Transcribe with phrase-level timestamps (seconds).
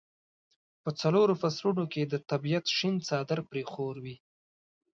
[0.83, 4.15] په څلورو فصلونو کې د طبیعت شین څادر پرې خور وي.